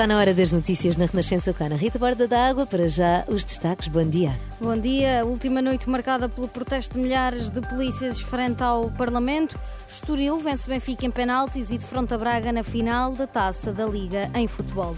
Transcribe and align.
Está 0.00 0.06
na 0.06 0.18
hora 0.18 0.32
das 0.32 0.50
notícias 0.50 0.96
na 0.96 1.04
Renascença 1.04 1.52
Cana. 1.52 1.76
Rita 1.76 1.98
Borda 1.98 2.26
da 2.26 2.48
Água, 2.48 2.64
para 2.64 2.88
já 2.88 3.22
os 3.28 3.44
destaques. 3.44 3.86
Bom 3.88 4.02
dia. 4.02 4.32
Bom 4.58 4.74
dia. 4.74 5.26
Última 5.26 5.60
noite 5.60 5.90
marcada 5.90 6.26
pelo 6.26 6.48
protesto 6.48 6.96
de 6.96 7.02
milhares 7.02 7.50
de 7.50 7.60
polícias 7.60 8.18
frente 8.22 8.62
ao 8.62 8.90
Parlamento. 8.90 9.60
Estoril 9.86 10.38
vence 10.38 10.66
Benfica 10.66 11.04
em 11.04 11.10
penaltis 11.10 11.70
e 11.70 11.76
defronta 11.76 12.16
Braga 12.16 12.50
na 12.50 12.62
final 12.62 13.12
da 13.12 13.26
Taça 13.26 13.74
da 13.74 13.84
Liga 13.84 14.30
em 14.34 14.48
futebol. 14.48 14.96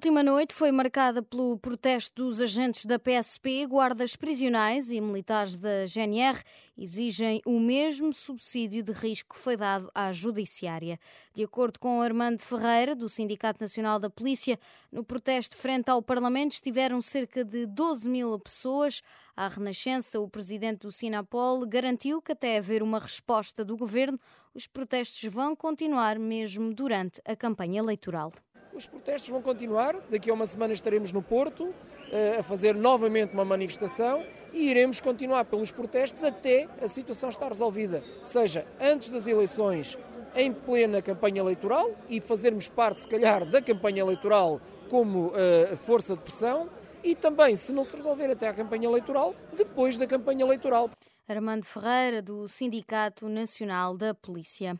Última 0.00 0.22
noite 0.22 0.54
foi 0.54 0.72
marcada 0.72 1.22
pelo 1.22 1.58
protesto 1.58 2.24
dos 2.24 2.40
agentes 2.40 2.86
da 2.86 2.98
PSP, 2.98 3.66
guardas 3.66 4.16
prisionais 4.16 4.90
e 4.90 4.98
militares 4.98 5.58
da 5.58 5.84
GNR 5.84 6.42
exigem 6.78 7.42
o 7.44 7.60
mesmo 7.60 8.10
subsídio 8.10 8.82
de 8.82 8.92
risco 8.92 9.34
que 9.34 9.38
foi 9.38 9.58
dado 9.58 9.90
à 9.94 10.10
Judiciária. 10.10 10.98
De 11.34 11.44
acordo 11.44 11.78
com 11.78 12.00
Armando 12.00 12.40
Ferreira, 12.40 12.96
do 12.96 13.10
Sindicato 13.10 13.62
Nacional 13.62 13.98
da 13.98 14.08
Polícia, 14.08 14.58
no 14.90 15.04
protesto 15.04 15.54
frente 15.54 15.90
ao 15.90 16.00
Parlamento 16.00 16.52
estiveram 16.52 17.02
cerca 17.02 17.44
de 17.44 17.66
12 17.66 18.08
mil 18.08 18.38
pessoas. 18.38 19.02
À 19.36 19.48
Renascença, 19.48 20.18
o 20.18 20.26
presidente 20.26 20.80
do 20.86 20.90
Sinapol 20.90 21.66
garantiu 21.66 22.22
que 22.22 22.32
até 22.32 22.56
haver 22.56 22.82
uma 22.82 22.98
resposta 22.98 23.62
do 23.62 23.76
governo, 23.76 24.18
os 24.54 24.66
protestos 24.66 25.30
vão 25.30 25.54
continuar 25.54 26.18
mesmo 26.18 26.72
durante 26.72 27.20
a 27.22 27.36
campanha 27.36 27.80
eleitoral. 27.80 28.32
Os 28.80 28.86
protestos 28.86 29.28
vão 29.28 29.42
continuar. 29.42 29.94
Daqui 30.08 30.30
a 30.30 30.32
uma 30.32 30.46
semana 30.46 30.72
estaremos 30.72 31.12
no 31.12 31.20
Porto 31.20 31.68
eh, 32.10 32.38
a 32.38 32.42
fazer 32.42 32.74
novamente 32.74 33.34
uma 33.34 33.44
manifestação 33.44 34.24
e 34.54 34.70
iremos 34.70 35.02
continuar 35.02 35.44
pelos 35.44 35.70
protestos 35.70 36.24
até 36.24 36.66
a 36.80 36.88
situação 36.88 37.28
estar 37.28 37.48
resolvida, 37.48 38.02
seja 38.24 38.66
antes 38.80 39.10
das 39.10 39.26
eleições, 39.26 39.98
em 40.34 40.50
plena 40.50 41.02
campanha 41.02 41.40
eleitoral 41.40 41.90
e 42.08 42.22
fazermos 42.22 42.68
parte, 42.68 43.02
se 43.02 43.08
calhar, 43.08 43.44
da 43.44 43.60
campanha 43.60 44.00
eleitoral 44.00 44.58
como 44.88 45.26
uh, 45.26 45.76
força 45.84 46.16
de 46.16 46.22
pressão 46.22 46.70
e 47.04 47.14
também, 47.14 47.56
se 47.56 47.74
não 47.74 47.84
se 47.84 47.94
resolver 47.94 48.30
até 48.30 48.48
a 48.48 48.54
campanha 48.54 48.88
eleitoral, 48.88 49.34
depois 49.54 49.98
da 49.98 50.06
campanha 50.06 50.42
eleitoral. 50.42 50.88
Armando 51.28 51.66
Ferreira, 51.66 52.22
do 52.22 52.48
Sindicato 52.48 53.28
Nacional 53.28 53.94
da 53.94 54.14
Polícia. 54.14 54.74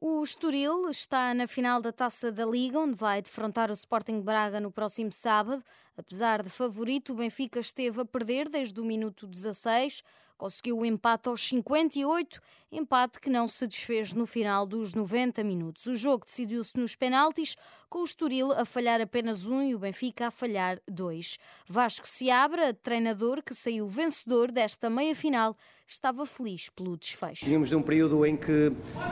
O 0.00 0.22
Estoril 0.22 0.88
está 0.90 1.34
na 1.34 1.48
final 1.48 1.82
da 1.82 1.90
Taça 1.90 2.30
da 2.30 2.46
Liga, 2.46 2.78
onde 2.78 2.94
vai 2.94 3.20
defrontar 3.20 3.68
o 3.68 3.74
Sporting 3.74 4.20
Braga 4.20 4.60
no 4.60 4.70
próximo 4.70 5.10
sábado. 5.10 5.60
Apesar 5.98 6.44
de 6.44 6.48
favorito, 6.48 7.12
o 7.12 7.16
Benfica 7.16 7.58
esteve 7.58 8.00
a 8.00 8.04
perder 8.04 8.48
desde 8.48 8.80
o 8.80 8.84
minuto 8.84 9.26
16, 9.26 10.04
conseguiu 10.36 10.78
o 10.78 10.86
empate 10.86 11.28
aos 11.28 11.40
58, 11.48 12.40
empate 12.70 13.18
que 13.18 13.28
não 13.28 13.48
se 13.48 13.66
desfez 13.66 14.12
no 14.12 14.24
final 14.24 14.64
dos 14.64 14.94
90 14.94 15.42
minutos. 15.42 15.86
O 15.86 15.96
jogo 15.96 16.24
decidiu-se 16.24 16.78
nos 16.78 16.94
penaltis, 16.94 17.56
com 17.90 17.98
o 17.98 18.04
Estoril 18.04 18.52
a 18.52 18.64
falhar 18.64 19.00
apenas 19.00 19.46
um 19.46 19.60
e 19.60 19.74
o 19.74 19.78
Benfica 19.80 20.28
a 20.28 20.30
falhar 20.30 20.80
dois. 20.86 21.36
Vasco 21.66 22.06
Seabra, 22.06 22.72
treinador 22.72 23.42
que 23.42 23.52
saiu 23.52 23.88
vencedor 23.88 24.52
desta 24.52 24.88
meia-final, 24.88 25.56
estava 25.84 26.24
feliz 26.24 26.70
pelo 26.70 26.96
desfecho. 26.96 27.44
Vínhamos 27.44 27.70
de 27.70 27.74
um 27.74 27.82
período 27.82 28.24
em 28.24 28.36
que, 28.36 28.70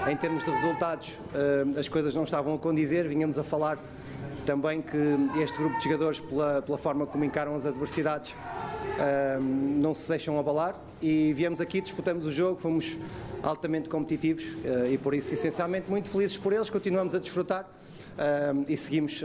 em 0.08 0.16
termos 0.16 0.44
de 0.44 0.52
resultados, 0.52 1.18
eh, 1.34 1.80
as 1.80 1.88
coisas 1.88 2.14
não 2.14 2.22
estavam 2.22 2.54
a 2.54 2.58
condizer, 2.60 3.08
vínhamos 3.08 3.36
a 3.40 3.42
falar 3.42 3.76
também 4.46 4.80
que 4.80 4.96
este 5.42 5.58
grupo 5.58 5.76
de 5.76 5.84
jogadores, 5.84 6.20
pela, 6.20 6.62
pela 6.62 6.78
forma 6.78 7.04
como 7.04 7.24
encaram 7.24 7.56
as 7.56 7.66
adversidades, 7.66 8.30
uh, 8.30 9.42
não 9.42 9.92
se 9.92 10.08
deixam 10.08 10.38
abalar 10.38 10.80
e 11.02 11.32
viemos 11.34 11.60
aqui, 11.60 11.80
disputamos 11.80 12.24
o 12.24 12.30
jogo, 12.30 12.58
fomos 12.58 12.96
altamente 13.42 13.88
competitivos 13.88 14.44
uh, 14.44 14.86
e 14.90 14.96
por 14.96 15.12
isso, 15.12 15.34
essencialmente, 15.34 15.90
muito 15.90 16.08
felizes 16.08 16.38
por 16.38 16.52
eles, 16.52 16.70
continuamos 16.70 17.14
a 17.14 17.18
desfrutar 17.18 17.64
uh, 17.64 18.64
e 18.68 18.76
seguimos, 18.76 19.22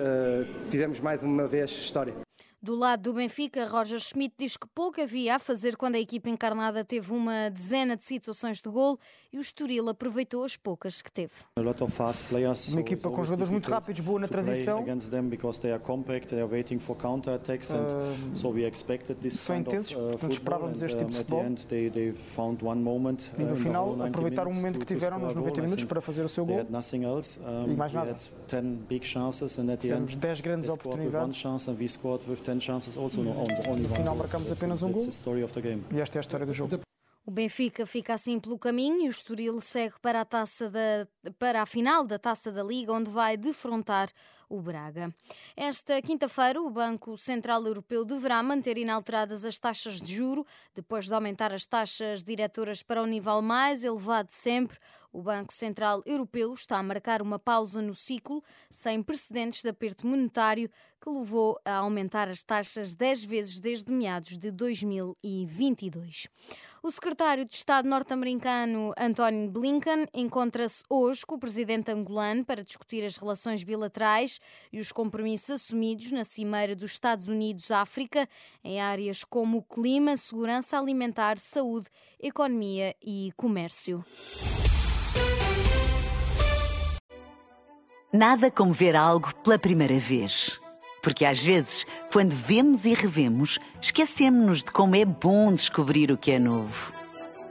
fizemos 0.69 0.99
mais 0.99 1.21
uma 1.21 1.47
vez 1.47 1.69
história. 1.69 2.30
Do 2.63 2.75
lado 2.75 3.01
do 3.01 3.13
Benfica, 3.15 3.65
Roger 3.65 3.99
Schmidt 3.99 4.35
diz 4.37 4.55
que 4.55 4.67
pouco 4.67 5.01
havia 5.01 5.37
a 5.37 5.39
fazer 5.39 5.75
quando 5.75 5.95
a 5.95 5.99
equipa 5.99 6.29
encarnada 6.29 6.85
teve 6.85 7.11
uma 7.11 7.49
dezena 7.49 7.97
de 7.97 8.03
situações 8.05 8.61
de 8.61 8.69
gol 8.69 8.99
e 9.33 9.39
o 9.39 9.41
Estoril 9.41 9.89
aproveitou 9.89 10.43
as 10.43 10.55
poucas 10.57 11.01
que 11.01 11.11
teve. 11.11 11.33
Uma 12.73 12.81
equipa 12.81 13.09
com 13.09 13.23
jogadores 13.23 13.49
muito 13.49 13.67
rápidos, 13.71 14.05
boa 14.05 14.19
na 14.19 14.27
transição. 14.27 14.83
Uh, 17.97 18.35
são 19.39 19.55
intensos, 19.57 19.93
uh, 19.93 20.09
portanto 20.09 20.31
esperávamos 20.33 20.81
este 20.83 20.97
tipo 20.99 21.09
de 21.09 21.17
futebol. 21.17 21.39
E 23.39 23.43
no 23.43 23.53
uh, 23.53 23.55
final 23.57 23.95
aproveitaram 24.03 24.51
o 24.51 24.55
momento 24.55 24.77
que 24.79 24.85
tiveram 24.85 25.17
nos 25.17 25.33
90 25.33 25.61
minutos 25.63 25.85
para 25.85 25.99
fazer 26.01 26.23
o 26.23 26.29
seu 26.29 26.45
gol. 26.45 26.57
E 27.67 27.75
mais 27.75 27.91
nada. 27.91 28.11
Tivemos 29.87 30.13
10 30.13 30.41
grandes 30.41 30.69
oportunidades. 30.75 31.41
10 32.51 32.63
chances 32.63 32.97
also 32.97 33.23
no, 33.23 33.31
only 33.31 33.87
No 33.87 33.95
final 33.95 34.15
marcamos 34.15 34.51
apenas 34.51 34.83
um 34.83 34.91
gol. 34.91 35.07
E 35.91 35.99
esta 35.99 36.17
é 36.17 36.19
a 36.19 36.21
história 36.21 36.45
do 36.45 36.53
jogo. 36.53 36.79
O 37.23 37.31
Benfica 37.31 37.85
fica 37.85 38.15
assim 38.15 38.39
pelo 38.39 38.57
caminho 38.57 39.03
e 39.03 39.07
o 39.07 39.11
Estoril 39.11 39.61
segue 39.61 39.95
para 40.01 40.21
a, 40.21 40.25
taça 40.25 40.69
da, 40.69 41.07
para 41.37 41.61
a 41.61 41.65
final 41.65 42.05
da 42.05 42.17
Taça 42.17 42.51
da 42.51 42.63
Liga, 42.63 42.91
onde 42.91 43.11
vai 43.11 43.37
defrontar 43.37 44.09
o 44.51 44.61
Braga. 44.61 45.13
Esta 45.55 46.01
quinta-feira, 46.01 46.61
o 46.61 46.69
Banco 46.69 47.17
Central 47.17 47.65
Europeu 47.65 48.03
deverá 48.03 48.43
manter 48.43 48.77
inalteradas 48.77 49.45
as 49.45 49.57
taxas 49.57 50.01
de 50.01 50.13
juro, 50.13 50.45
depois 50.75 51.05
de 51.05 51.13
aumentar 51.13 51.53
as 51.53 51.65
taxas 51.65 52.23
diretoras 52.23 52.83
para 52.83 53.01
o 53.01 53.05
nível 53.05 53.41
mais 53.41 53.83
elevado 53.83 54.27
de 54.27 54.35
sempre. 54.35 54.77
O 55.13 55.21
Banco 55.21 55.51
Central 55.51 56.01
Europeu 56.05 56.53
está 56.53 56.77
a 56.77 56.83
marcar 56.83 57.21
uma 57.21 57.37
pausa 57.37 57.81
no 57.81 57.93
ciclo, 57.93 58.43
sem 58.69 59.03
precedentes 59.03 59.61
de 59.61 59.69
aperto 59.69 60.07
monetário, 60.07 60.69
que 61.01 61.09
levou 61.09 61.59
a 61.65 61.77
aumentar 61.77 62.29
as 62.29 62.43
taxas 62.43 62.93
10 62.93 63.25
vezes 63.25 63.59
desde 63.59 63.91
meados 63.91 64.37
de 64.37 64.51
2022. 64.51 66.27
O 66.83 66.91
secretário 66.91 67.43
de 67.43 67.53
Estado 67.53 67.89
norte-americano 67.89 68.93
Anthony 68.97 69.49
Blinken 69.49 70.07
encontra-se 70.13 70.83
hoje 70.89 71.25
com 71.25 71.35
o 71.35 71.39
presidente 71.39 71.91
angolano 71.91 72.45
para 72.45 72.63
discutir 72.63 73.03
as 73.03 73.17
relações 73.17 73.63
bilaterais 73.63 74.39
e 74.71 74.79
os 74.79 74.91
compromissos 74.91 75.51
assumidos 75.51 76.11
na 76.11 76.23
Cimeira 76.23 76.75
dos 76.75 76.91
Estados 76.91 77.27
Unidos-África 77.27 78.27
em 78.63 78.81
áreas 78.81 79.23
como 79.23 79.59
o 79.59 79.63
clima, 79.63 80.17
segurança 80.17 80.77
alimentar, 80.77 81.37
saúde, 81.37 81.87
economia 82.19 82.95
e 83.01 83.31
comércio. 83.35 84.03
Nada 88.13 88.51
como 88.51 88.73
ver 88.73 88.95
algo 88.95 89.33
pela 89.35 89.57
primeira 89.57 89.97
vez. 89.97 90.59
Porque 91.01 91.25
às 91.25 91.41
vezes, 91.41 91.85
quando 92.11 92.31
vemos 92.31 92.85
e 92.85 92.93
revemos, 92.93 93.57
esquecemos-nos 93.81 94.63
de 94.63 94.71
como 94.71 94.95
é 94.95 95.05
bom 95.05 95.51
descobrir 95.53 96.11
o 96.11 96.17
que 96.17 96.31
é 96.31 96.39
novo. 96.39 96.93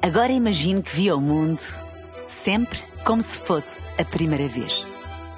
Agora 0.03 0.33
imagine 0.33 0.83
que 0.83 0.95
viu 0.95 1.17
o 1.17 1.21
mundo 1.21 1.61
sempre 2.27 2.79
como 3.05 3.23
se 3.23 3.41
fosse 3.41 3.79
a 3.99 4.05
primeira 4.05 4.47
vez. 4.47 4.87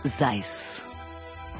Zais. 0.07 0.85